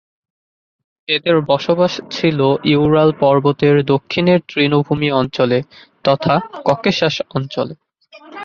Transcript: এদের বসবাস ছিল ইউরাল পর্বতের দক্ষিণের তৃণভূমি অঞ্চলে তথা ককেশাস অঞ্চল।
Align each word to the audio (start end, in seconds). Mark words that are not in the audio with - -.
এদের 1.09 1.35
বসবাস 1.47 1.93
ছিল 2.11 2.39
ইউরাল 2.65 3.09
পর্বতের 3.19 3.75
দক্ষিণের 3.85 4.39
তৃণভূমি 4.49 5.09
অঞ্চলে 5.11 5.59
তথা 6.03 6.35
ককেশাস 6.67 7.15
অঞ্চল। 7.35 7.67